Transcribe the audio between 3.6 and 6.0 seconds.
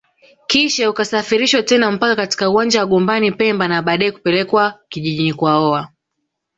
na baadae kupelekwa kijijini kwaoa